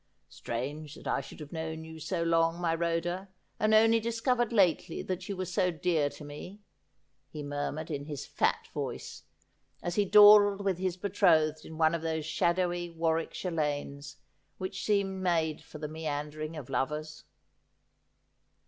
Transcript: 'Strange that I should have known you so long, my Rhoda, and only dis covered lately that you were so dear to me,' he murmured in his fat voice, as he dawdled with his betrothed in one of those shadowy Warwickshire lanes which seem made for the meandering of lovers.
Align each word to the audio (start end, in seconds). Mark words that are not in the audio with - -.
'Strange 0.41 0.95
that 0.95 1.05
I 1.05 1.21
should 1.21 1.39
have 1.41 1.51
known 1.51 1.83
you 1.83 1.99
so 1.99 2.23
long, 2.23 2.59
my 2.59 2.73
Rhoda, 2.73 3.29
and 3.59 3.71
only 3.71 3.99
dis 3.99 4.19
covered 4.19 4.51
lately 4.51 5.03
that 5.03 5.29
you 5.29 5.37
were 5.37 5.45
so 5.45 5.69
dear 5.69 6.09
to 6.09 6.23
me,' 6.23 6.59
he 7.29 7.43
murmured 7.43 7.91
in 7.91 8.05
his 8.05 8.25
fat 8.25 8.67
voice, 8.73 9.21
as 9.83 9.93
he 9.93 10.05
dawdled 10.05 10.65
with 10.65 10.79
his 10.79 10.97
betrothed 10.97 11.65
in 11.65 11.77
one 11.77 11.93
of 11.93 12.01
those 12.01 12.25
shadowy 12.25 12.89
Warwickshire 12.89 13.51
lanes 13.51 14.17
which 14.57 14.83
seem 14.83 15.21
made 15.21 15.61
for 15.63 15.77
the 15.77 15.87
meandering 15.87 16.57
of 16.57 16.67
lovers. 16.71 17.25